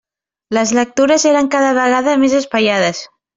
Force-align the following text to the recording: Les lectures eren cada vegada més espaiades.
Les 0.57 0.71
lectures 0.77 1.25
eren 1.33 1.49
cada 1.57 1.75
vegada 1.81 2.17
més 2.25 2.35
espaiades. 2.41 3.05